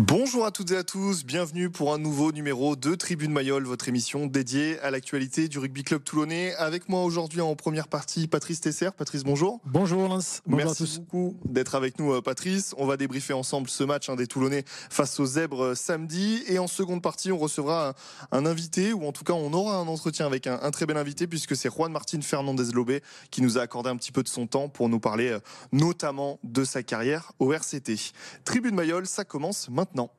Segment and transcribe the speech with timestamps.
[0.00, 3.88] Bonjour à toutes et à tous, bienvenue pour un nouveau numéro de Tribune Mayol, votre
[3.88, 6.54] émission dédiée à l'actualité du rugby club toulonnais.
[6.54, 8.90] Avec moi aujourd'hui en première partie, Patrice Tesser.
[8.96, 9.60] Patrice, bonjour.
[9.64, 10.40] Bonjour Lance.
[10.46, 10.98] Bonjour Merci à tous.
[11.00, 12.76] beaucoup d'être avec nous, euh, Patrice.
[12.78, 16.44] On va débriefer ensemble ce match hein, des Toulonnais face aux Zèbres euh, samedi.
[16.46, 17.96] Et en seconde partie, on recevra
[18.30, 21.26] un, invité, ou en tout cas, on aura un entretien avec un, très bel invité,
[21.26, 23.02] puisque c'est Juan Martin Fernandez Lobé
[23.32, 25.40] qui nous a accordé un petit peu de son temps pour nous parler euh,
[25.72, 28.12] notamment de sa carrière au RCT.
[28.44, 30.10] Tribune Mayol, ça commence maintenant maintenant.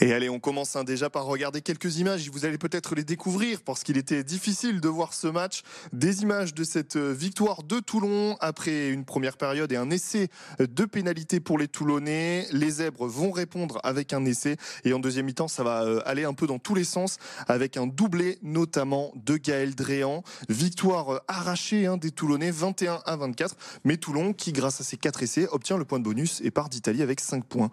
[0.00, 2.28] Et allez, on commence hein, déjà par regarder quelques images.
[2.30, 5.62] Vous allez peut-être les découvrir parce qu'il était difficile de voir ce match.
[5.94, 10.28] Des images de cette euh, victoire de Toulon après une première période et un essai
[10.58, 12.46] de pénalité pour les Toulonnais.
[12.52, 16.24] Les Zèbres vont répondre avec un essai et en deuxième mi-temps, ça va euh, aller
[16.24, 17.16] un peu dans tous les sens
[17.48, 20.22] avec un doublé notamment de Gaël Dréan.
[20.50, 23.56] Victoire euh, arrachée hein, des Toulonnais 21 à 24.
[23.84, 26.68] Mais Toulon qui, grâce à ses quatre essais, obtient le point de bonus et part
[26.68, 27.70] d'Italie avec 5 points.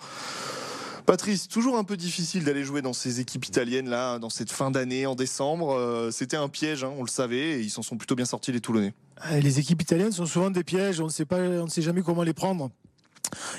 [1.05, 4.71] Patrice, toujours un peu difficile d'aller jouer dans ces équipes italiennes là, dans cette fin
[4.71, 5.73] d'année en décembre.
[5.73, 8.51] Euh, c'était un piège, hein, on le savait, et ils s'en sont plutôt bien sortis
[8.51, 8.93] les Toulonnais.
[9.31, 12.01] Les équipes italiennes sont souvent des pièges, on ne sait pas, on ne sait jamais
[12.01, 12.71] comment les prendre.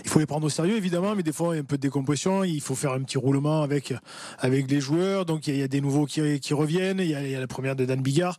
[0.05, 1.77] Il faut les prendre au sérieux évidemment, mais des fois il y a un peu
[1.77, 2.45] de décompression.
[2.45, 3.95] Il faut faire un petit roulement avec
[4.39, 5.25] avec les joueurs.
[5.25, 7.01] Donc il y a, des nouveaux qui, reviennent.
[7.01, 8.37] Il y, a, la première de Dan Bigard.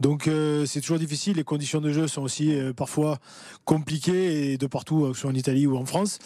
[0.00, 1.36] Donc euh, c'est toujours difficile.
[1.36, 3.18] Les conditions de jeu sont aussi euh, parfois
[3.64, 6.18] compliquées et de partout, euh, que ce soit en Italie ou en France.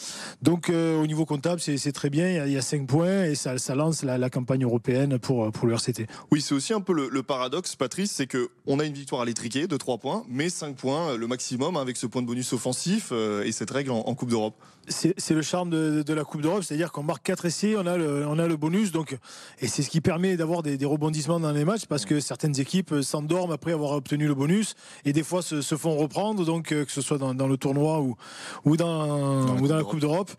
[0.43, 2.47] Donc au niveau comptable, c'est très bien.
[2.47, 6.07] Il y, a, 5 points et ça, lance la, campagne européenne pour pour le RCT.
[6.31, 9.25] Oui, c'est aussi un peu le, paradoxe, Patrice, c'est que on a une victoire à
[9.25, 13.13] l'étriqué de 3 points, mais 5 points le maximum avec ce point de bonus offensif
[13.13, 14.52] et cette règle en Coupe d'Europe.
[14.89, 18.27] C'est le charme de, la Coupe d'Europe, c'est-à-dire qu'on marque 4 essais, on a le,
[18.27, 19.17] on a le bonus, donc,
[19.61, 22.92] et c'est ce qui permet d'avoir des, rebondissements dans les matchs, parce que certaines équipes
[23.00, 26.91] s'endorment après avoir obtenu le bonus, et des fois se, font reprendre, donc euh, que
[26.91, 28.16] ce soit dans, le tournoi ou,
[28.65, 30.32] ou dans, ou dans la Coupe d'Europe.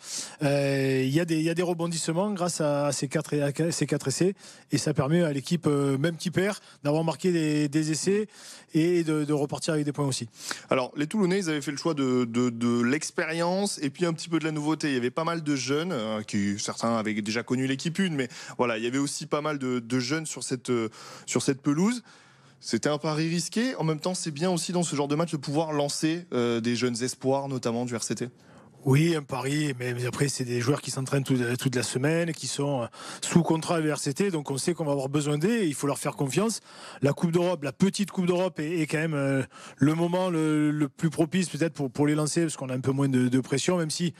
[0.43, 4.09] Euh, il y, a des, y a des rebondissements grâce à ces 4, ces quatre
[4.09, 4.35] essais,
[4.71, 7.31] et ça permet à l'équipe, euh, même qui perd, d'avoir marqué
[7.69, 8.27] des, essais
[8.73, 10.27] et de, repartir avec des points aussi.
[10.69, 14.29] Alors, les Toulonnais, ils avaient fait le choix de, de l'expérience, et puis un petit
[14.29, 14.89] peu de la nouveauté.
[14.89, 18.15] Il y avait pas mal de jeunes, euh, qui certains avaient déjà connu l'équipe une,
[18.15, 20.89] mais voilà, il y avait aussi pas mal de, jeunes sur cette, euh,
[21.25, 22.03] sur cette pelouse.
[22.59, 23.75] C'était un pari risqué.
[23.75, 26.61] En même temps, c'est bien aussi dans ce genre de match de pouvoir lancer euh,
[26.61, 28.29] des jeunes espoirs, notamment du RCT.
[28.85, 32.87] Oui, un pari, mais après, c'est des joueurs qui s'entraînent toute, la semaine, qui sont
[33.21, 35.97] sous contrat à l'URCT, donc on sait qu'on va avoir besoin d'eux, il faut leur
[35.97, 36.59] faire confiance.
[37.01, 39.45] La Coupe d'Europe, la petite Coupe d'Europe est, quand même
[39.77, 43.07] le moment le, plus propice peut-être pour, les lancer, parce qu'on a un peu moins
[43.07, 44.13] de pression, même si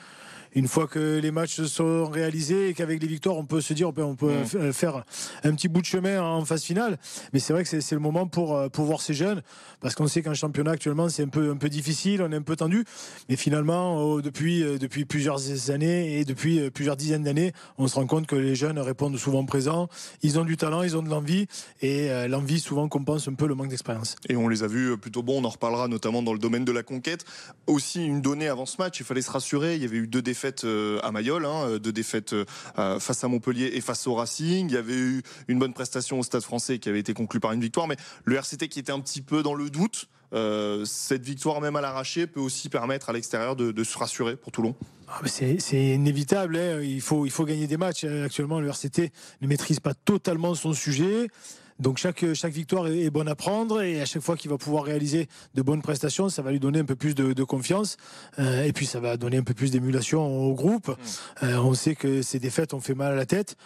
[0.55, 3.89] une fois que les matchs sont réalisés et qu'avec les victoires, on peut se dire,
[3.89, 4.73] on peut, mm.
[4.73, 5.03] faire
[5.43, 6.97] un petit bout de chemin en phase finale.
[7.33, 9.41] Mais c'est vrai que c'est le moment pour, euh, pour voir ces jeunes,
[9.81, 12.41] parce qu'on sait qu'un championnat actuellement, c'est un peu, un peu difficile, on est un
[12.41, 12.85] peu tendu.
[13.29, 17.87] Mais finalement, oh, depuis, euh, depuis plusieurs années et depuis euh, plusieurs dizaines d'années, on
[17.87, 19.87] se rend compte que les jeunes répondent souvent présents.
[20.21, 21.47] Ils ont du talent, ils ont de l'envie.
[21.81, 24.15] Et l'envie, souvent, compense un peu le manque d'expérience.
[24.29, 25.41] Et on les a vus plutôt bons.
[25.41, 27.25] On en reparlera notamment dans le domaine de la conquête.
[27.67, 29.75] Aussi, une donnée avant ce match, il fallait se rassurer.
[29.75, 33.27] Il y avait eu deux défaites euh, à Mayol, hein, deux défaites euh, face à
[33.27, 34.69] Montpellier et face au Racing.
[34.69, 37.51] Il y avait eu une bonne prestation au Stade français qui avait été conclue par
[37.51, 40.07] une victoire, mais le RCT qui était un petit peu dans le doute.
[40.33, 44.51] Euh, cette victoire même à l'arraché peut aussi permettre à l'extérieur de, se rassurer pour
[44.51, 44.75] Toulon.
[45.07, 46.81] Ah, c'est inévitable, hein.
[46.81, 48.03] il, faut, il faut gagner des matchs.
[48.03, 49.11] Actuellement, le RCT
[49.41, 51.29] ne maîtrise pas totalement son sujet.
[51.79, 54.83] Donc chaque, chaque victoire est, bonne à prendre et à chaque fois qu'il va pouvoir
[54.83, 57.97] réaliser de bonnes prestations, ça va lui donner un peu plus de, confiance
[58.39, 60.87] euh, et puis ça va donner un peu plus d'émulation au groupe.
[60.87, 61.45] Mmh.
[61.45, 63.57] Euh, on sait que ces défaites ont fait mal à la tête.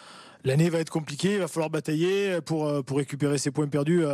[0.44, 4.06] L'année va être compliquée, il va falloir batailler pour, euh, pour récupérer ses points perdus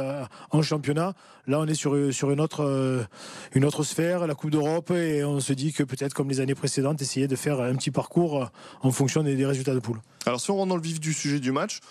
[0.51, 1.13] en championnat.
[1.47, 3.05] Là, on est sur, sur une, autre,
[3.53, 6.55] une autre sphère, la Coupe d'Europe, et on se dit que peut-être, comme les années
[6.55, 8.49] précédentes, essayer de faire un petit parcours
[8.81, 9.99] en fonction des, des résultats de poule.
[10.25, 11.81] Alors, si on rentre dans le vif du sujet du match,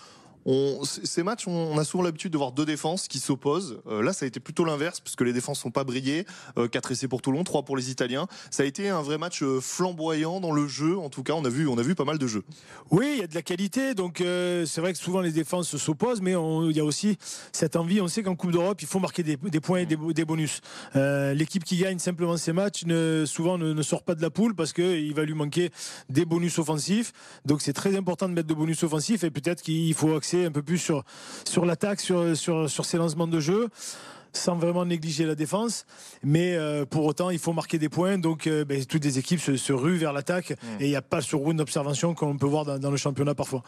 [0.83, 3.79] ces matchs, on, a souvent l'habitude de voir deux défenses qui s'opposent.
[3.87, 6.25] Euh, là, ça a été plutôt l'inverse, puisque les défenses sont pas brillées.
[6.55, 8.27] 4 euh, essais pour Toulon, 3 pour les Italiens.
[8.51, 10.97] Ça a été un vrai match euh, flamboyant dans le jeu.
[10.97, 12.43] En tout cas, on a vu, on a vu pas mal de jeux.
[12.91, 13.93] Oui, il y a de la qualité.
[13.93, 17.17] Donc, c'est vrai que souvent les défenses s'opposent, mais il y a aussi
[17.51, 18.01] cette envie.
[18.01, 20.61] On sait qu'en Coupe d'Europe, il faut marquer des, points et des, bonus.
[20.95, 24.73] L'équipe qui gagne simplement ces matchs, ne, souvent ne, sort pas de la poule parce
[24.73, 25.71] qu'il va lui manquer
[26.09, 27.13] des bonus offensifs.
[27.45, 30.51] Donc, c'est très important de mettre de bonus offensifs et peut-être qu'il faut accéder un
[30.51, 31.03] peu plus sur,
[31.45, 33.69] sur l'attaque, sur, sur, sur ces lancements de jeu.
[34.33, 35.85] Sans vraiment négliger la défense.
[36.23, 38.17] Mais euh, pour autant, il faut marquer des points.
[38.17, 40.51] Donc, euh, ben, toutes les équipes se, ruent vers l'attaque.
[40.51, 40.81] Mmh.
[40.81, 43.63] Et il n'y a pas ce round d'observation qu'on peut voir dans, le championnat parfois.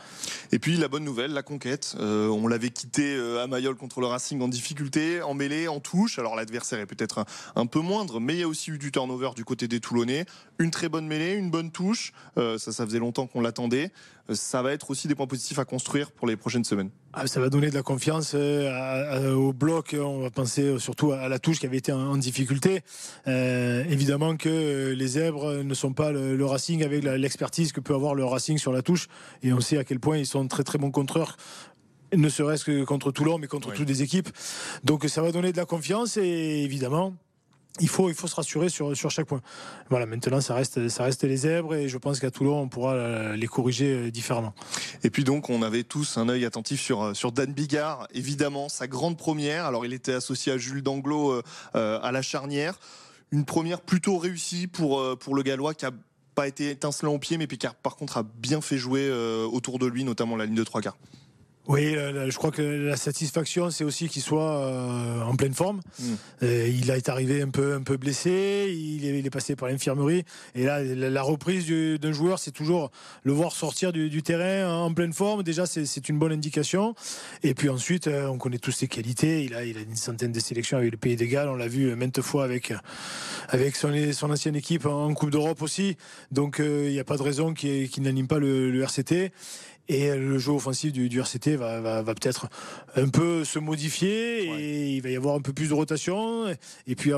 [0.52, 1.96] Et puis, la bonne nouvelle, la conquête.
[2.00, 6.20] Euh, on l'avait quitté à Mayol contre le Racing en difficulté, en mêlée, en touche.
[6.20, 7.26] Alors, l'adversaire est peut-être un,
[7.56, 10.26] un, peu moindre, mais il y a aussi eu du turnover du côté des Toulonnais.
[10.60, 12.14] Une très bonne mêlée, une bonne touche.
[12.36, 13.92] ça, ça faisait longtemps qu'on l'attendait
[14.34, 16.90] ça va être aussi des points positifs à construire pour les prochaines semaines.
[17.18, 19.96] Ah, ça va donner de la confiance euh, au bloc.
[19.98, 22.82] On va penser surtout à la touche qui avait été en, difficulté.
[23.26, 28.16] Euh, évidemment que les zèbres ne sont pas le, Racing avec l'expertise que peut avoir
[28.16, 29.08] le Racing sur la touche.
[29.44, 31.38] Et on sait à quel point ils sont très très bons contreurs
[32.14, 34.30] ne serait-ce que contre Toulon, mais contre toutes les équipes.
[34.84, 37.14] Donc ça va donner de la confiance et évidemment,
[37.80, 39.42] il faut, il faut se rassurer sur, sur chaque point.
[39.90, 42.94] Voilà, maintenant, ça reste, ça reste les zèbres et je pense qu'à Toulon, on pourra
[42.94, 44.54] euh, les corriger euh, différemment.
[45.04, 48.70] Et puis donc, on avait tous un œil attentif sur, euh, sur Dan Bigard, évidemment,
[48.70, 49.66] sa grande première.
[49.66, 51.42] Alors, il était associé à Jules Danglo
[51.74, 52.80] à la charnière.
[53.32, 55.92] Une première plutôt réussie pour, pour le Gallois qui a
[56.36, 59.12] pas été étincelant au pied, mais qui par contre a bien fait jouer
[59.52, 60.98] autour de lui, notamment la ligne de trois quarts.
[61.68, 65.82] Oui, je crois que la satisfaction, c'est aussi qu'il soit euh, en pleine forme.
[66.00, 66.04] Mm.
[66.44, 70.24] Euh, il a été arrivé un peu, un peu blessé, il est, passé par l'infirmerie.
[70.54, 72.92] Et là, la, reprise d'un joueur, c'est toujours
[73.24, 75.42] le voir sortir du, terrain en pleine forme.
[75.42, 76.94] Déjà, c'est une bonne indication.
[77.42, 79.44] Et puis ensuite, euh, on connaît tous ses qualités.
[79.44, 81.50] Il a, il a une centaine de sélections avec le Pays des Galles.
[81.50, 82.74] On l'a vu maintes fois avec,
[83.50, 85.98] avec son, son ancienne équipe en Coupe d'Europe aussi.
[86.32, 89.32] Donc, il n'y a pas de raison qu'il n'anime pas le, le RCT.
[89.88, 92.50] Et le jeu offensif du, du RCT va, va, va peut-être
[92.96, 96.48] un peu se modifier et il va y avoir un peu plus de rotation.
[96.88, 97.12] Et puis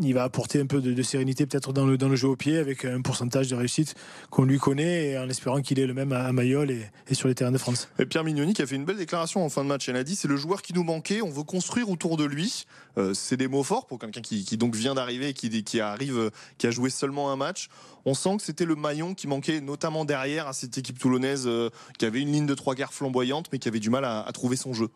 [0.00, 2.58] il va apporter un peu de, sérénité peut-être dans le, dans le jeu au pied
[2.58, 3.94] avec un pourcentage de réussite
[4.30, 7.34] qu'on lui connaît et en espérant qu'il est le même à, Mayol et, sur les
[7.34, 7.88] terrains de France.
[7.98, 9.88] Et Pierre Mignoni qui a fait une belle déclaration en fin de match.
[9.88, 12.64] Elle a dit c'est le joueur qui nous manquait, on veut construire autour de lui.
[12.98, 16.30] Euh, c'est des mots forts pour quelqu'un qui, qui, donc vient d'arriver, qui, qui arrive,
[16.58, 17.68] qui a joué seulement un match.
[18.04, 21.70] On sent que c'était le maillon qui manquait notamment derrière à cette équipe toulonnaise euh,
[21.98, 24.56] qui avait une ligne de trois quarts flamboyante mais qui avait du mal à trouver
[24.56, 24.88] son jeu.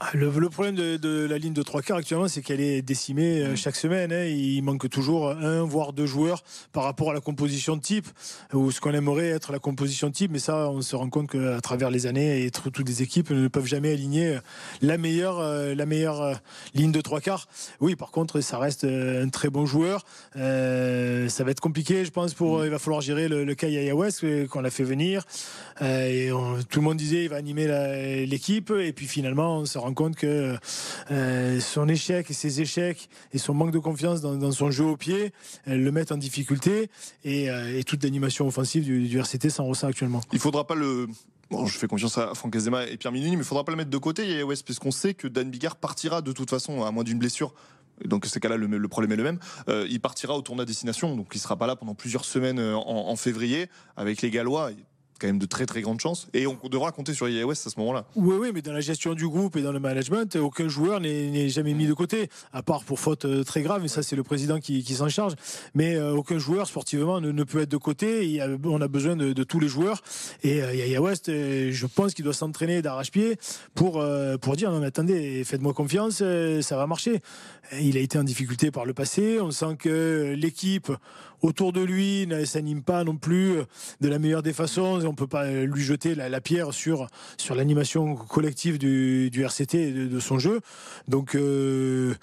[0.00, 3.52] Ah, le, problème de, la ligne de trois quarts actuellement, c'est qu'elle est décimée euh,
[3.52, 3.56] mm.
[3.56, 4.12] chaque semaine.
[4.12, 4.26] Hein.
[4.26, 8.06] Il manque toujours un, voire deux joueurs par rapport à la composition de type,
[8.52, 10.30] ou ce qu'on aimerait être la composition de type.
[10.30, 13.48] Mais ça, on se rend compte qu'à travers les années, et toutes les équipes ne
[13.48, 14.38] peuvent jamais aligner
[14.82, 16.34] la meilleure, euh, la meilleure euh,
[16.74, 17.48] ligne de trois quarts.
[17.80, 20.04] Oui, par contre, ça reste un très bon joueur.
[20.34, 22.34] ça va être compliqué, je pense.
[22.34, 22.66] Pour, mm.
[22.66, 25.24] il va falloir gérer le, le cas Yaya West qu'on a fait venir.
[25.80, 26.30] et
[26.70, 27.66] tout le monde disait il va animer
[28.26, 30.56] l'équipe, et puis finalement, on se rend compte que
[31.10, 34.96] euh, son échec et ses échecs et son manque de confiance dans, son jeu au
[34.96, 35.32] pied
[35.66, 36.90] le mettent en difficulté
[37.24, 40.20] et, euh, toute l'animation offensive du, RCT s'en ressent actuellement.
[40.32, 41.06] Il faudra pas le
[41.50, 43.78] Bon, je fais confiance à Franck Azema et Pierre Minuni, mais il faudra pas le
[43.78, 47.04] mettre de côté, West, puisqu'on sait que Dan Bigard partira de toute façon, à moins
[47.04, 47.54] d'une blessure.
[48.04, 49.38] Donc, ces cas-là, le, problème est le même.
[49.70, 53.16] Euh, il partira au tournoi destination, donc il sera pas là pendant plusieurs semaines en
[53.16, 54.72] février avec les Gallois
[55.18, 56.28] quand même de très très grandes chances.
[56.32, 58.06] Et on devra compter sur iOS à ce moment-là.
[58.16, 61.48] Oui, oui, mais dans la gestion du groupe et dans le management, aucun joueur n'est
[61.48, 64.22] jamais mis de côté, à part pour faute euh, très grave, mais ça c'est le
[64.22, 65.34] président qui, s'en charge.
[65.74, 68.40] Mais euh, aucun joueur sportivement ne, peut être de côté.
[68.64, 70.02] on a besoin de, tous les joueurs.
[70.42, 73.36] Et euh, Yaya West, je pense qu'il doit s'entraîner d'arrache-pied
[73.74, 74.04] pour,
[74.40, 76.22] pour dire non mais attendez, faites-moi confiance,
[76.60, 77.20] ça va marcher.
[77.80, 79.38] Il a été en difficulté par le passé.
[79.40, 80.90] On sent que l'équipe
[81.42, 83.56] autour de lui ne s'anime pas non plus
[84.00, 85.04] de la meilleure des façons.
[85.04, 90.20] On peut pas lui jeter la, pierre sur, sur l'animation collective du, RCT et de,
[90.20, 90.60] son jeu.
[91.06, 92.14] Donc, euh,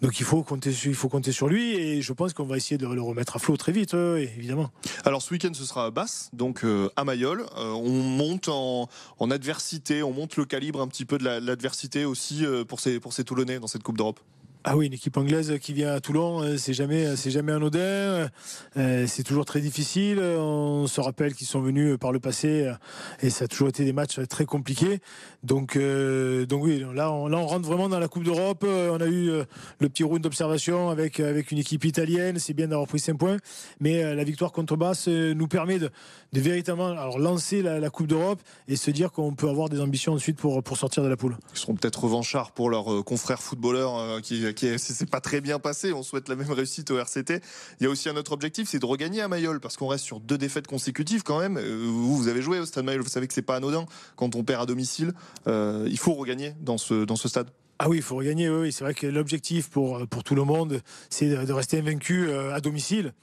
[0.00, 2.78] donc il faut, compter, il faut compter sur lui et je pense qu'on va essayer
[2.78, 4.70] de le remettre à flot très vite, évidemment.
[5.04, 7.40] Alors ce week-end, ce sera à Basse, donc euh, à Mayol.
[7.56, 8.88] Euh, on monte en,
[9.30, 13.22] adversité, on monte le calibre un petit peu de l'adversité aussi pour ces, pour ces
[13.24, 14.20] Toulonnais dans cette Coupe d'Europe.
[14.62, 18.28] Ah oui, une équipe anglaise qui vient à Toulon, euh, c'est jamais, c'est jamais anodin.
[18.76, 20.20] Euh, c'est toujours très difficile.
[20.20, 22.74] On se rappelle qu'ils sont venus par le passé euh,
[23.22, 25.00] et ça a toujours été des matchs très compliqués.
[25.42, 28.64] Donc, donc oui, là on, rentre vraiment dans la Coupe d'Europe.
[28.64, 29.30] On a eu
[29.78, 32.38] le petit round d'observation avec, avec une équipe italienne.
[32.38, 33.38] C'est bien d'avoir pris 5 points.
[33.80, 35.90] Mais la victoire contre Basse nous permet de,
[36.32, 40.36] véritablement alors, lancer la, Coupe d'Europe et se dire qu'on peut avoir des ambitions ensuite
[40.36, 41.36] pour, pour sortir de la poule.
[41.54, 45.92] Ils seront peut-être revanchards pour leurs confrères footballeurs qui qui c'est pas très bien passé.
[45.92, 47.40] On souhaite la même réussite au RCT.
[47.80, 50.04] Il y a aussi un autre objectif, c'est de regagner à Mayol parce qu'on reste
[50.04, 51.56] sur deux défaites consécutives quand même.
[51.56, 54.34] Euh, vous, vous avez joué au Stade Mayol, vous savez que c'est pas anodin quand
[54.34, 55.12] on perd à domicile.
[55.46, 57.50] Euh, il faut regagner dans ce stade.
[57.78, 58.50] Ah oui, il faut regagner.
[58.50, 62.54] Oui, c'est vrai que l'objectif pour pour tout le monde, c'est de rester invaincu euh,
[62.54, 63.14] à domicile.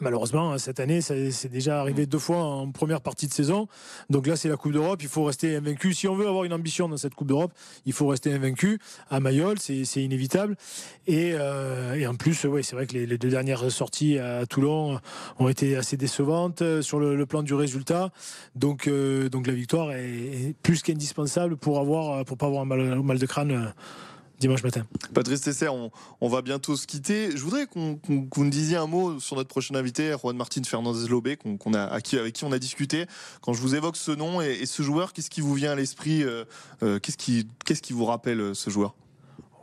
[0.00, 3.68] Malheureusement, hein, cette année, c'est déjà arrivé deux fois en première partie de saison.
[4.10, 5.02] Donc là, c'est la Coupe d'Europe.
[5.02, 5.94] Il faut rester invaincu.
[5.94, 7.52] Si on veut avoir une ambition dans cette Coupe d'Europe,
[7.86, 8.78] il faut rester invaincu.
[9.10, 10.56] À Mayol, c'est inévitable.
[11.06, 15.00] Et, euh, et, en plus, c'est vrai que les, deux dernières sorties à Toulon
[15.38, 18.10] ont été assez décevantes euh, sur le, plan du résultat.
[18.56, 23.26] Donc, euh, la victoire est, plus qu'indispensable pour avoir, pour pas avoir un mal de
[23.26, 23.72] crâne
[24.38, 24.84] dimanche matin.
[25.12, 27.36] Patrice Tesser, on, va bientôt se quitter.
[27.36, 31.36] Je voudrais qu'on nous disiez un mot sur notre prochain invité, Juan Martin Fernandez Lobé,
[31.36, 33.06] qu'on a, avec qui on a discuté.
[33.40, 36.22] Quand je vous évoque ce nom et, ce joueur, qu'est-ce qui vous vient à l'esprit
[36.22, 36.44] euh,
[36.82, 38.94] euh, Qu'est-ce qui, qui, vous rappelle euh, ce joueur?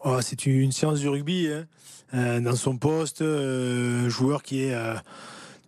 [0.03, 1.47] Oh, C'est une science du rugby.
[2.13, 2.41] Hein.
[2.41, 3.23] dans son poste,
[4.07, 4.75] joueur qui est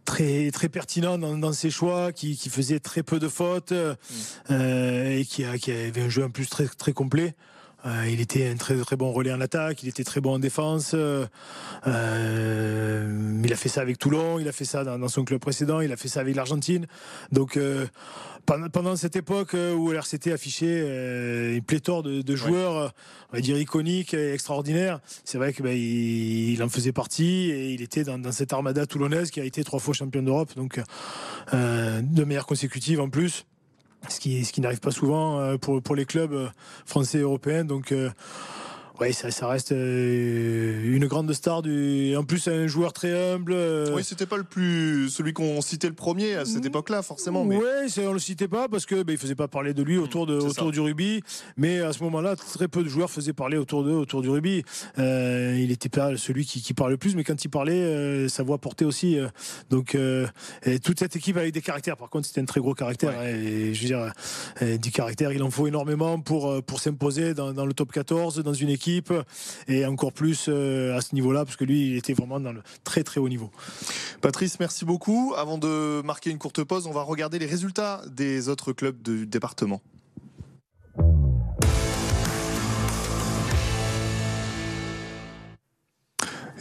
[0.06, 4.54] très très pertinent dans, ses choix, qui, faisait très peu de fautes mm.
[4.54, 7.36] et qui, a, qui, avait un jeu en plus très très complet.
[7.86, 10.40] Euh, il était un très très bon relais en attaque, il était très bon en
[10.40, 10.92] défense.
[10.94, 11.26] Euh,
[11.88, 15.82] euh, il a fait ça avec Toulon, il a fait ça dans, son club précédent,
[15.82, 16.88] il a fait ça avec l'Argentine.
[17.32, 17.60] Donc
[18.46, 22.94] pendant, cette époque où l'RCT affichait une pléthore de, joueurs,
[23.32, 27.72] on va dire iconiques et extraordinaires, c'est vrai qu'il ben, il en faisait partie et
[27.72, 30.80] il était dans, cette armada toulonnaise qui a été trois fois champion d'Europe, donc
[31.52, 33.46] de meilleures consécutives en plus
[34.10, 36.48] ce qui, ce qui n'arrive pas souvent euh, pour, pour les clubs euh,
[36.86, 37.64] français et européens.
[37.64, 38.10] Donc, euh,
[39.00, 41.64] oui, ça, ça, reste euh, une grande star.
[41.64, 42.16] Du...
[42.16, 43.54] En plus, un joueur très humble.
[43.54, 43.92] Euh.
[43.96, 46.68] Oui, c'était pas le plus celui qu'on citait le premier à cette mm.
[46.68, 47.44] époque-là, forcément.
[47.44, 47.58] Mais...
[47.58, 50.28] Oui, on le citait pas parce que ben, il faisait pas parler de lui autour
[50.28, 51.24] de autour du rugby.
[51.58, 54.64] Mais à ce moment-là, très peu de joueurs faisaient parler autour de autour du rugby.
[55.00, 58.44] Euh, il était pas celui qui, qui parlait le plus, mais quand il parlait, sa
[58.44, 59.18] voix portait aussi.
[59.72, 59.98] donc
[60.84, 61.98] toute cette équipe avait des caractères.
[61.98, 63.24] Par contre, c'était un très gros caractère.
[63.24, 67.66] Et je veux dire, du caractère, il en faut énormément pour pour s'imposer dans, dans
[67.66, 68.83] le top 14 dans une équipe
[69.68, 72.62] et encore plus euh, à ce niveau-là parce que lui il était vraiment dans le
[72.84, 73.52] très très haut niveau.
[74.22, 75.34] Patrice, merci beaucoup.
[75.38, 79.26] Avant de marquer une courte pause, on va regarder les résultats des autres clubs du
[79.26, 79.82] département.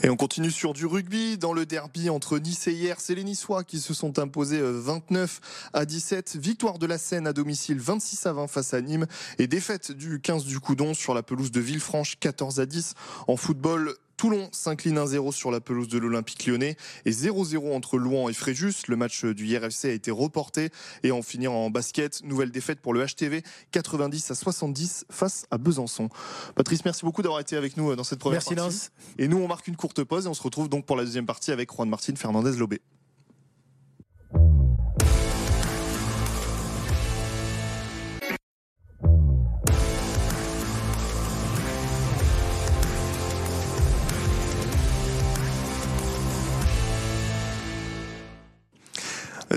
[0.05, 2.97] Et on continue sur du rugby dans le derby entre Nice et hier.
[2.99, 5.41] C'est les Niçois qui se sont imposés 29
[5.75, 6.37] euh, à 17.
[6.41, 9.07] Victoire de la Seine à domicile 26 à 20 face à Nîmes
[9.39, 12.95] et défaite du 15 du Coudon sur la pelouse de Villefranche 14 à 10.
[13.29, 18.29] En football, Toulon s'incline 1-0 sur la pelouse de l'Olympique lyonnais et 0-0 entre Louan
[18.29, 18.87] et Fréjus.
[18.87, 20.71] Le match du IRFC a été reporté
[21.02, 25.59] et en finir en basket, nouvelle défaite pour le HTV 90 à 70 face à
[25.59, 26.09] Besançon.
[26.55, 28.91] Patrice, merci beaucoup d'avoir été avec nous euh, dans cette première merci partie.
[29.19, 31.26] Et nous, on marque une courte pause et on se retrouve donc pour la deuxième
[31.26, 32.81] partie avec Juan Martin Fernandez Lobé.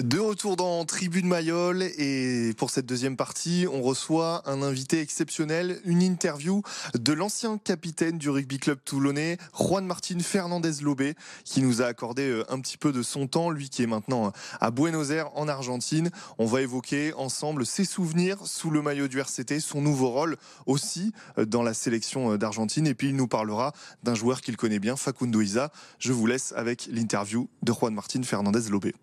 [0.01, 5.79] De retour dans Tribune Mayol et pour cette deuxième partie, on reçoit un invité exceptionnel,
[5.85, 6.63] une interview
[6.99, 11.13] de l'ancien capitaine du rugby club toulonnais, Juan Martin Fernandez Lobé,
[11.45, 14.33] qui nous a accordé euh, un petit peu de son temps, lui qui est maintenant
[14.59, 16.09] à Buenos Aires en Argentine.
[16.39, 20.35] On va évoquer ensemble ses souvenirs sous le maillot du RCT, son nouveau rôle
[20.65, 23.71] aussi euh, dans la sélection euh, d'Argentine et puis il nous parlera
[24.03, 25.71] d'un joueur qu'il connaît bien, Facundo Isa.
[25.99, 28.93] Je vous laisse avec l'interview de Juan Martin Fernandez Lobé.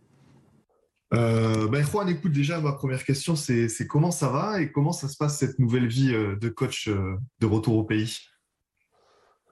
[1.15, 5.09] Euh, ben Juan, écoute, déjà, ma première question, c'est comment ça va et comment ça
[5.09, 8.19] se passe cette nouvelle vie euh, de coach euh, de retour au pays?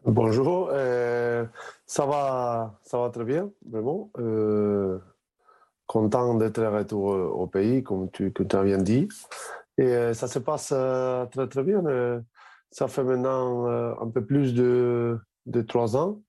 [0.07, 4.11] Bonjour, ça, va, ça va très bien, vraiment.
[5.87, 7.05] content d'être retour
[7.39, 9.09] au pays, comme tu, tu as bien dit.
[9.77, 11.83] Et ça se passe très très bien.
[12.71, 13.67] ça fait maintenant
[14.01, 16.23] un peu plus de, de trois ans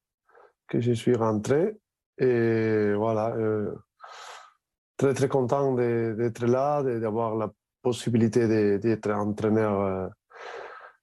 [0.68, 1.78] que je suis rentré.
[2.18, 3.34] Et voilà
[5.02, 10.08] très très content d'être là, d'avoir la possibilité d'être entraîneur euh,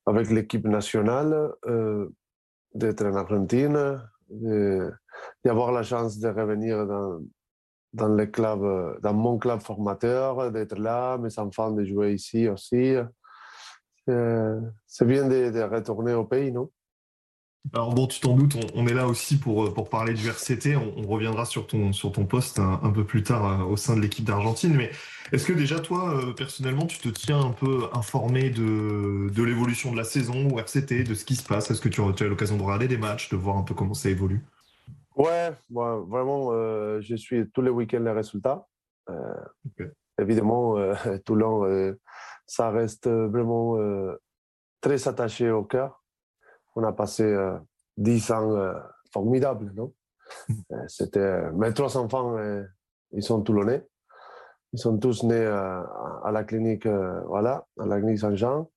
[0.07, 2.09] avec l'équipe nationale, euh,
[2.73, 4.00] d'être en Argentine,
[5.45, 7.19] d'avoir la chance de revenir dans,
[7.93, 12.95] dans, mon club formateur, d'être là, mes enfants de jouer ici aussi.
[14.07, 16.71] C'est bien de, retourner au pays, non?
[17.75, 20.77] Alors bon, tu t'en doutes, on, est là aussi pour, euh, pour parler du RCT.
[20.77, 24.00] On, reviendra sur ton, sur ton poste un, peu plus tard euh, au sein de
[24.00, 24.75] l'équipe d'Argentine.
[24.75, 24.91] Mais
[25.33, 29.93] est-ce que déjà toi, euh, personnellement, tu te tiens un peu informé de, de l'évolution
[29.93, 31.71] de la saison au RCT, de ce qui se passe?
[31.71, 34.09] Est-ce que tu as, l'occasion de regarder des matchs, de voir un peu comment ça
[34.09, 34.43] évolue?
[35.17, 36.53] Ouais, vraiment,
[37.00, 38.67] je suis tous les week-ends les résultats.
[40.21, 40.77] Évidemment,
[41.27, 41.95] Toulon,
[42.47, 43.77] ça reste vraiment
[44.81, 45.99] très attaché au cœur
[46.78, 47.58] on a passé euh,
[47.97, 48.75] dix ans euh,
[49.12, 49.92] formidables, non?
[50.88, 52.37] C'était mes trois enfants,
[53.12, 53.87] ils sont toulonnais.
[54.75, 58.70] Ils sont tous nés à la clinique, voilà, à la clinique Saint-Jean.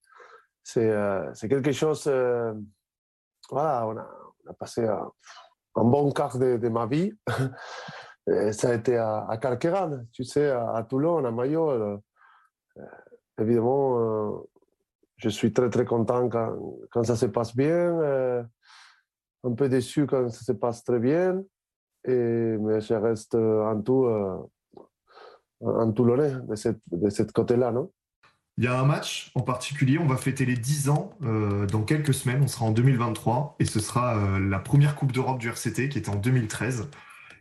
[0.63, 2.09] C'est quelque chose.
[3.49, 7.11] voilà, on a, passé un, bon quart de, de ma vie.
[8.53, 9.37] ça a été à, à
[10.13, 11.97] tu sais, à, Toulon, à Maillot.
[12.77, 12.85] Euh,
[13.39, 14.49] évidemment, euh,
[15.21, 16.55] je suis très très content quand,
[16.91, 18.43] quand ça se passe bien, euh,
[19.43, 21.41] un peu déçu quand ça se passe très bien,
[22.05, 24.07] et, mais je reste en tout
[25.63, 27.91] un Toulonnais de cette, de cette côté-là, non?
[28.57, 32.13] Il y a un match en particulier, on va fêter les 10 ans dans quelques
[32.13, 35.97] semaines, on sera en 2023, et ce sera la première Coupe d'Europe du RCT qui
[35.97, 36.89] était en 2013.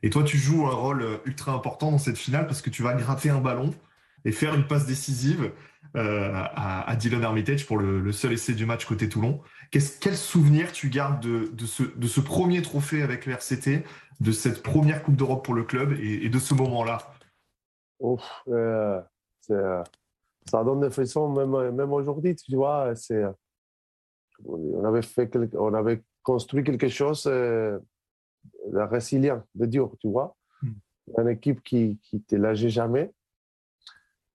[0.03, 2.83] Et toi, tu joues un rôle euh, ultra important dans cette finale parce que tu
[2.83, 3.75] vas gratter un ballon
[4.25, 5.53] et faire une passe décisive
[5.97, 9.41] euh, à, Dylan Armitage pour le, seul essai du match côté Toulon.
[9.71, 13.85] quel souvenir tu gardes de, ce, premier trophée avec le RCT,
[14.21, 16.99] de cette première Coupe d'Europe pour le club et, de ce moment-là?
[18.49, 19.01] Euh,
[19.49, 22.93] Ça donne des frissons même, aujourd'hui, tu vois.
[24.45, 30.37] on, avait fait on avait construit quelque chose la résilience de dur, tu vois.
[30.63, 30.73] Hmm.
[31.19, 33.13] Une équipe qui ne te lâchait jamais.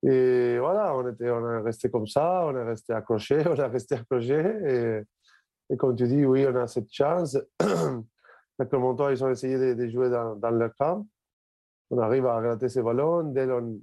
[0.07, 3.65] Et voilà, on, était, on est resté comme ça, on est resté accroché, on est
[3.65, 5.03] resté accroché.
[5.69, 7.37] Et, comme tu dis, oui, on a cette chance.
[8.57, 11.05] Avec le ils ont essayé de, jouer dans, dans, le camp.
[11.89, 13.23] On arrive à gratter ces ballons.
[13.23, 13.81] Dès on,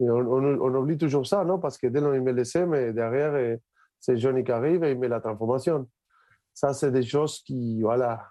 [0.00, 1.58] on, oublie toujours ça, non?
[1.58, 3.58] Parce que dès il met l'essai, mais derrière,
[4.00, 5.88] c'est Johnny qui arrive et il met la transformation.
[6.52, 8.26] Ça, c'est des choses qui, voilà,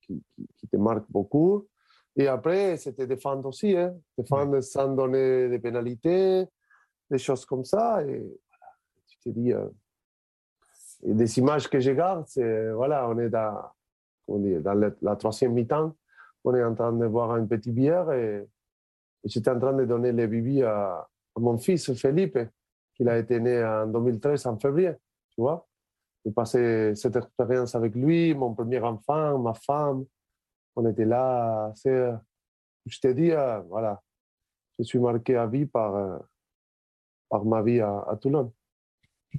[0.00, 0.22] qui,
[0.70, 1.68] te marque beaucoup.
[2.16, 3.94] Et après, c'était défendre aussi, hein.
[4.18, 6.46] défendre sans donner des pénalités,
[7.10, 8.02] des choses comme ça.
[8.02, 8.72] Et voilà,
[9.06, 9.68] tu te dis, euh,
[11.02, 13.56] et des images que je garde, c'est, voilà, on est dans,
[14.28, 15.94] on est dans la, troisième mi-temps,
[16.44, 18.46] on est en train de boire une petite bière et,
[19.24, 22.38] j'étais en train de donner les bibis à, à, mon fils Felipe,
[22.94, 24.92] qui a été né en 2013 en février,
[25.30, 25.66] tu vois.
[26.24, 30.04] J'ai passé cette expérience avec lui, mon premier enfant, ma femme.
[30.76, 31.72] On était là.
[31.84, 34.02] Je t'ai dit, euh, voilà,
[34.78, 36.18] je suis marqué à vie par, euh,
[37.28, 38.52] par ma vie à, Toulon.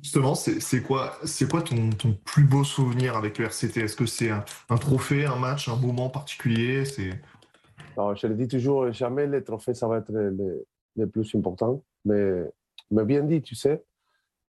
[0.02, 1.18] Justement, c'est quoi,
[1.50, 5.36] quoi ton, ton, plus beau souvenir avec le RCT Est-ce que c'est un, trophée, un
[5.36, 6.86] match, un moment particulier?
[6.86, 10.64] Je le dis toujours, jamais les trophées, ça va être les,
[10.96, 11.84] les, plus importants.
[12.05, 12.50] Mais,
[12.90, 13.84] mais bien dit, tu sais,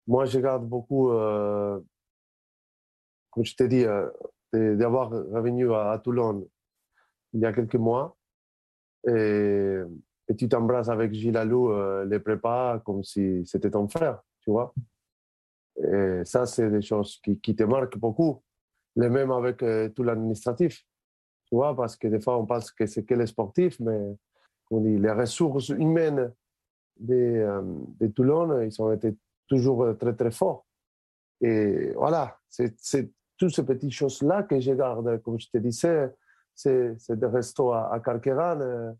[0.06, 1.80] moi, je garde beaucoup euh,
[3.30, 4.08] comme je t'ai dit, euh,
[4.52, 6.46] d'avoir revenu à, Toulon
[7.32, 8.16] il y a quelques mois.
[9.06, 9.80] Et,
[10.38, 14.72] tu t'embrasses avec Gilles Alou, euh, les prépas, comme si c'était ton frère, tu vois.
[15.76, 18.40] Et ça, c'est des choses qui, te marquent beaucoup.
[18.94, 20.84] Les mêmes avec euh, tout l'administratif,
[21.46, 24.16] tu vois, parce que des fois, on pense que c'est que les sportifs, mais
[24.70, 26.32] on dit, les ressources humaines
[26.96, 27.44] de,
[27.98, 29.16] de Toulon, ils ont été
[29.48, 30.64] toujours très, très forts.
[31.40, 32.76] Et voilà, c'est
[33.36, 35.20] toutes ces petites choses-là que je garde.
[35.22, 36.10] Comme je te disais,
[36.54, 38.60] c'est des restos à, à Carqueran.
[38.60, 38.92] Euh,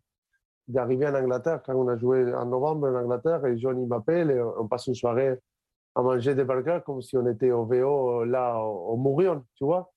[0.68, 4.40] d'arriver en Angleterre, quand on a joué en novembre en Angleterre, et Johnny m'appelle et
[4.40, 5.36] on passe une soirée
[5.94, 9.92] à manger des burgers comme si on était au VO, là, au, Mourion, tu vois.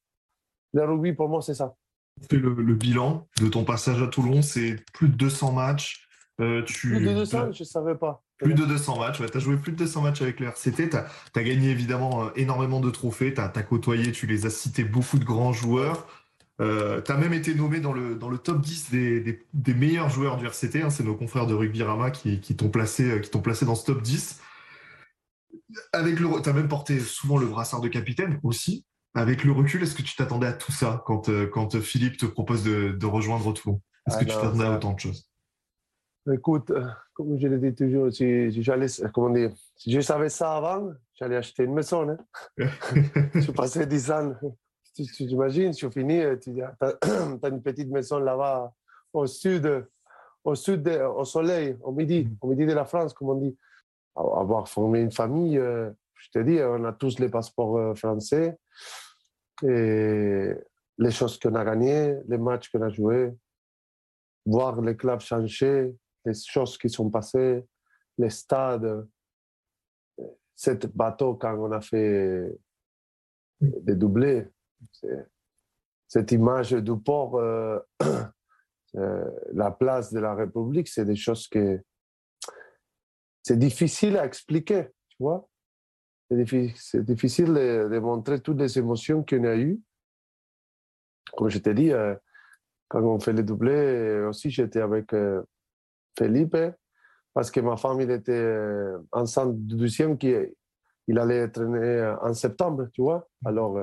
[0.73, 1.75] Le rugby, pour moi, c'est ça.
[2.31, 6.07] Le, le, bilan de ton passage à Toulon, c'est plus de 200 matchs.
[6.41, 6.89] Euh, tu...
[6.89, 8.23] Plus de 200, je ne savais pas.
[8.37, 10.97] Plus de 200 matchs, tu as joué plus de 200 matchs avec le RCT, tu
[10.97, 15.17] as, gagné évidemment euh, énormément de trophées, tu as, côtoyé, tu les as cités, beaucoup
[15.17, 16.07] de grands joueurs.
[16.61, 20.09] Euh, tu as même été nommé dans le, dans le top 10 des, des, meilleurs
[20.09, 23.39] joueurs du RCT, hein, c'est nos confrères de Rugby Rama qui, qui t'ont placé, euh,
[23.41, 24.39] placé dans ce top 10.
[25.91, 28.85] Avec le, tu as même porté souvent le brassard de capitaine aussi.
[29.15, 32.63] Avec le recul, est-ce que tu t'attendais à tout ça quand, quand Philippe te propose
[32.63, 35.29] de, de rejoindre Toulon Est-ce que tu t'attendais à autant de choses?
[36.31, 40.55] Écoute, euh, comme je le dis toujours, si, j'allais, comment dire, si je savais ça
[40.55, 42.09] avant, j'allais acheter une maison.
[42.09, 42.17] Hein.
[42.57, 44.33] je passais 10 ans.
[44.93, 48.71] Tu, t'imagines, je finis, tu as, as, une petite maison là-bas
[49.11, 49.87] au sud,
[50.43, 52.37] au sud, au soleil, au midi, mm.
[52.41, 53.57] au midi de la France, comme on dit.
[54.15, 58.55] Avoir formé une famille, euh, je te dis, on a tous les passeports euh, français.
[59.63, 60.51] Et
[60.97, 63.33] les choses qu'on a gagnées, les matchs qu'on a joués,
[64.45, 67.65] voir les clubs changer, les choses qui sont passées,
[68.17, 69.07] les stades,
[70.55, 72.53] cette bateau quand on a fait
[73.59, 74.47] des doublés,
[76.13, 77.79] cette image du port, euh,
[78.95, 81.81] euh, la place de la République, c'est des choses que
[83.41, 85.49] c'est difficile à expliquer, tu vois.
[86.29, 89.81] C'est difficile, de, montrer toutes les émotions qu'on a eues.
[91.35, 92.15] Comme je t'ai dit, euh,
[92.89, 94.21] quand on fait les doublés.
[94.29, 95.15] aussi, j'étais avec
[96.17, 96.57] Felipe,
[97.33, 98.55] parce que ma femme, il était
[99.11, 100.31] enceinte du deuxième, qui,
[101.07, 103.27] il allait né en septembre, tu vois.
[103.43, 103.79] Alors,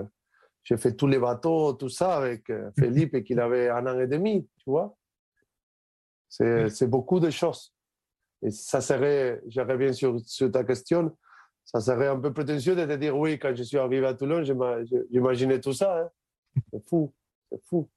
[0.64, 4.07] j'ai fait tous les bateaux, tout ça avec Felipe, et qu'il avait un an et
[4.07, 4.96] demi, tu vois.
[6.29, 7.75] C'est beaucoup de choses.
[8.42, 11.16] Et ça serait, je reviens sur, sur, ta question,
[11.64, 14.42] ça serait un peu prétentieux de te dire oui, quand je suis arrivé à Toulon,
[15.11, 16.03] j'imaginais tout ça.
[16.03, 16.09] Hein.
[16.73, 17.12] C'est fou,
[17.51, 17.88] c'est fou.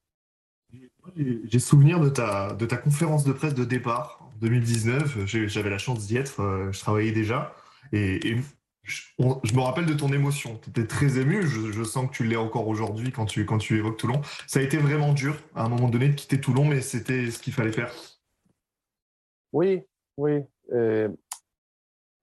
[1.15, 5.25] J'ai souvenir de ta, de ta conférence de presse de départ en 2019.
[5.25, 7.53] J'avais la chance d'y être, euh, je travaillais déjà.
[7.91, 8.35] Et,
[8.83, 10.59] je, me rappelle de ton émotion.
[10.61, 11.45] Tu étais très ému.
[11.47, 14.21] Je, sens que tu l'es encore aujourd'hui quand tu, quand tu évoques Toulon.
[14.47, 17.39] Ça a été vraiment dur à un moment donné de quitter Toulon, mais c'était ce
[17.39, 17.93] qu'il fallait faire.
[19.53, 19.81] Oui,
[20.17, 20.41] oui.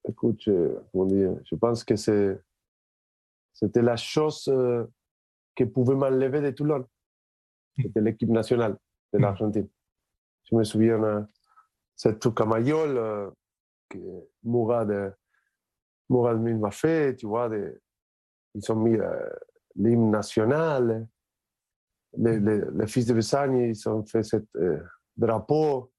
[0.08, 4.86] écoute, je, je pense que c'était la chose euh,
[5.54, 6.86] qui pouvait m'enlever de Toulon.
[7.80, 8.76] C'était l'équipe nationale
[9.12, 9.22] de mm.
[9.22, 9.68] l'Argentine.
[10.50, 11.22] Je me souviens, euh,
[11.94, 13.30] c'est tout Mayol euh,
[13.88, 13.98] que
[14.42, 15.14] Mourad,
[16.10, 17.48] Mourad m'a fait, tu vois,
[18.54, 18.98] ils ont mis
[19.76, 21.06] l'hymne national.
[22.18, 24.36] Les, fils de Bessagne, ils ont fait ce
[25.16, 25.92] drapeau.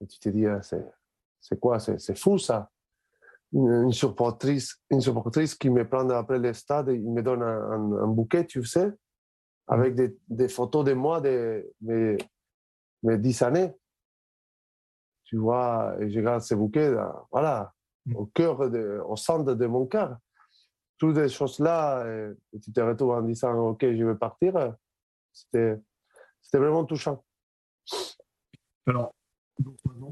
[0.00, 1.80] Et tu te dis, ah, c'est quoi?
[1.80, 2.70] C'est fou ça.
[3.52, 8.44] Une, supportrice, une supportrice qui me prend après le stade, il me donne un, bouquet,
[8.44, 8.92] tu sais,
[9.66, 12.16] avec des, des, photos de moi de mes,
[13.02, 13.74] mes 10 années.
[15.24, 16.94] Tu vois, et je garde ces bouquets,
[17.32, 17.75] voilà, mm.
[18.14, 18.60] Au cœur,
[19.08, 20.16] au centre de mon cœur.
[20.98, 22.06] Toutes ces choses-là,
[22.52, 24.74] et tu te retrouves en disant, OK, je vais partir.
[25.32, 25.78] C'était
[26.54, 27.22] vraiment touchant.
[28.86, 29.12] Alors,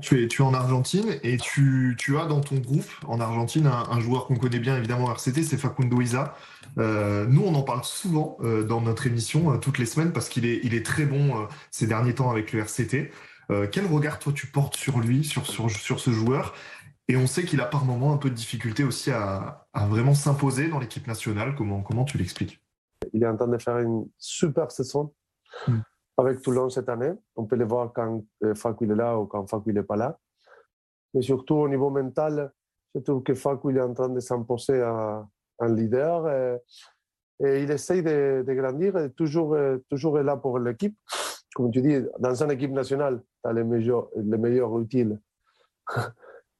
[0.00, 3.66] tu es, tu es en Argentine et tu, tu as dans ton groupe en Argentine
[3.66, 6.34] un, joueur qu'on connaît bien évidemment RCT, c'est Facundo Isa.
[6.78, 10.28] Euh, nous, on en parle souvent euh, dans notre émission euh, toutes les semaines parce
[10.28, 13.10] qu'il est, il est très bon ces derniers temps avec le RCT.
[13.70, 16.54] quel regard toi tu portes sur lui, sur, sur, sur ce joueur?
[17.08, 20.14] Et on sait qu'il a par moments un peu de difficulté aussi à, à vraiment
[20.14, 21.54] s'imposer dans l'équipe nationale.
[21.54, 22.60] Comment, comment tu l'expliques?
[23.12, 25.12] Il est en train de faire une super saison.
[25.68, 25.80] Hmm
[26.16, 27.12] avec Toulon cette année.
[27.36, 30.18] On peut le voir quand euh, Fakou est là ou quand Fakou n'est pas là.
[31.12, 32.52] Mais surtout au niveau mental,
[32.94, 35.28] je trouve que Fakou est en train de s'imposer un,
[35.60, 36.28] leader
[37.40, 40.96] et, il essaye de, grandir et toujours, euh, toujours est là pour l'équipe.
[41.54, 45.20] Comme tu dis, dans une équipe nationale, tu as les meilleurs, les meilleurs utiles,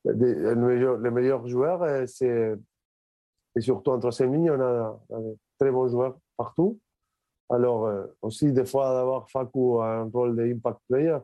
[0.04, 2.06] les, meilleurs, les meilleurs joueurs et,
[3.60, 5.18] surtout en troisième ligne, on a, a
[5.58, 6.78] très bons joueurs partout.
[7.50, 11.18] Alors, euh, aussi, des fois, d'avoir Facu un rôle d'impact player,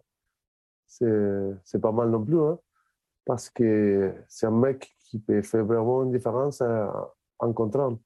[0.86, 2.58] c'est pas mal non plus, hein,
[3.24, 6.86] parce que c'est un mec qui peut faire vraiment une différence euh,
[7.38, 7.98] en contrant.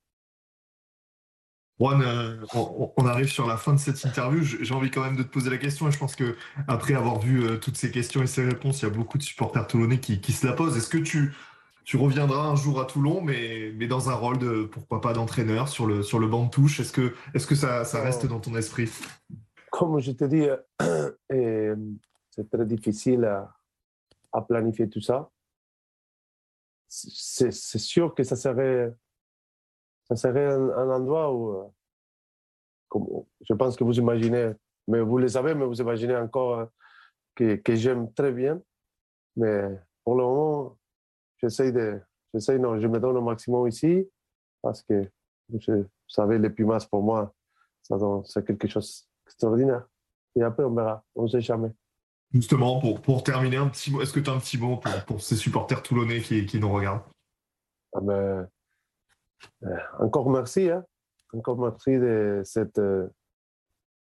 [1.80, 2.37] Juan, euh,
[2.96, 4.42] on, arrive sur la fin de cette interview.
[4.42, 6.37] J'ai envie quand même de te poser la question et je pense que
[6.68, 9.66] après avoir vu toutes ces questions et ces réponses, il y a beaucoup de supporters
[9.66, 10.76] toulonnais qui, qui se la posent.
[10.76, 11.34] Est-ce que tu,
[11.84, 15.68] tu reviendras un jour à Toulon, mais, mais dans un rôle de, pourquoi pas, d'entraîneur
[15.68, 16.80] sur le, sur le banc de touche?
[16.80, 18.90] Est-ce que, est que ça, ça reste dans ton esprit?
[19.70, 20.46] Comme je te dis,
[22.30, 23.54] c'est très difficile à,
[24.32, 25.30] à, planifier tout ça.
[26.88, 28.94] C'est sûr que ça serait,
[30.04, 31.72] ça serait un, endroit où,
[32.88, 33.06] comme,
[33.40, 34.52] je pense que vous imaginez,
[34.88, 36.68] mais vous le savez, mais vous imaginez encore
[37.34, 38.60] que, que j'aime très bien.
[39.36, 39.62] Mais
[40.04, 40.78] pour le moment,
[41.38, 42.00] j'essaie de,
[42.32, 44.08] j'essaie, non, je me donne au maximum ici
[44.62, 45.10] parce que,
[45.48, 45.58] vous
[46.08, 47.34] savez, les Pumas, pour moi,
[47.82, 49.86] c'est quelque chose d'extraordinaire.
[50.36, 51.70] Et après, on verra, on ne sait jamais.
[52.32, 54.92] Justement, pour, pour terminer, un petit mot, est-ce que tu as un petit mot pour,
[55.04, 57.04] pour ces supporters toulonnais qui, qui nous regardent?
[57.92, 58.44] Ah ben, euh,
[59.98, 60.70] Encore merci.
[60.70, 60.85] Hein.
[61.33, 63.09] Encore merci de cette, euh,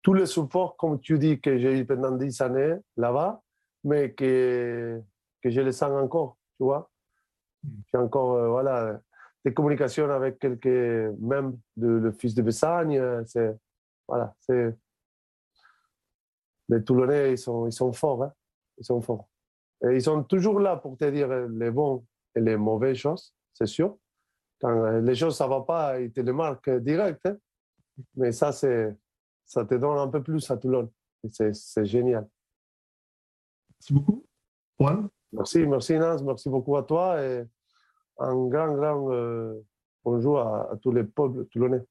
[0.01, 3.41] tous les supports, comme tu dis, que j'ai eu pendant 10 années là-bas,
[3.83, 5.01] mais que,
[5.41, 6.89] que je les sens encore, tu vois.
[7.91, 8.99] J'ai encore euh, voilà,
[9.43, 13.01] des communications avec quelques membres de le fils de Bessagne.
[13.25, 13.55] C'est,
[14.07, 14.75] voilà, c'est...
[16.67, 18.23] Les Toulonnais, ils sont, ils sont forts.
[18.23, 18.33] Hein.
[18.77, 19.27] Ils sont forts.
[19.83, 22.03] Ils sont toujours là pour te dire les bons
[22.35, 23.97] et les mauvaises choses, c'est sûr.
[24.59, 27.25] Quand euh, les choses ça va pas, ils te le marquent direct.
[27.25, 27.37] Hein.
[28.15, 28.95] Mais ça, c'est,
[29.45, 30.91] ça te donne un peu plus à Toulon.
[31.31, 32.27] C'est, c'est génial.
[33.79, 34.25] Merci beaucoup.
[34.79, 35.09] Juan?
[35.31, 37.21] Merci, merci Naz, merci beaucoup à toi.
[37.21, 37.43] Et
[38.19, 39.53] un grand, grand euh,
[40.03, 41.81] bonjour à, tous les peuples toulonnais.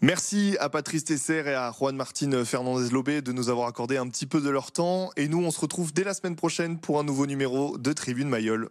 [0.00, 4.26] Merci à Patrice Tesser et à Juan Martin Fernandez-Lobé de nous avoir accordé un petit
[4.26, 5.10] peu de leur temps.
[5.16, 8.28] Et nous, on se retrouve dès la semaine prochaine pour un nouveau numéro de Tribune
[8.28, 8.68] Mayol.